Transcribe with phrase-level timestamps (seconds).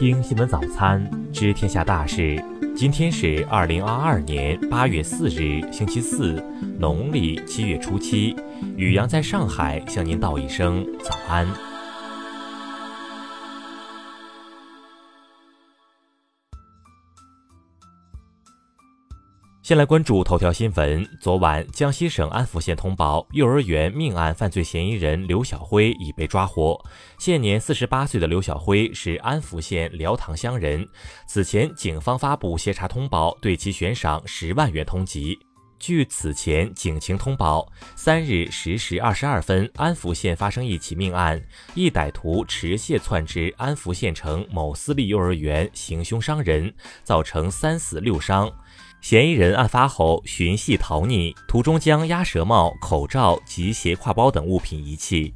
[0.00, 2.42] 听新闻早餐，知天下大事。
[2.74, 6.42] 今天是二零二二年八月四日，星期四，
[6.78, 8.34] 农历七月初七。
[8.78, 11.46] 宇阳在上海向您道一声早安。
[19.70, 21.08] 先来关注头条新闻。
[21.20, 26.76] 昨晚，江西省安福县通报，幼儿园命案犯罪嫌疑人刘晓辉已被抓获。
[27.20, 30.84] 现年四十八岁的刘晓辉是安福县辽塘乡人。
[31.28, 35.38] 此前，警方发布协查通报，对其悬赏十万元通缉。
[35.80, 37.66] 据此前警情通报，
[37.96, 41.42] 三日十时二十二分，安福县发生一起命案，
[41.74, 48.52] 一歹徒持械窜至安福县城某私立幼儿园行凶伤人，造成三死六伤。
[49.00, 55.34] 嫌疑人案发后寻衅逃匿，途中将鸭舌帽、口罩及斜挎包等物品遗弃。